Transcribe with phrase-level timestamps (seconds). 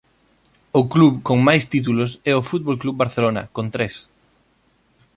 [0.79, 3.95] O club con máis títulos é o Fútbol Club Barcelona con tres.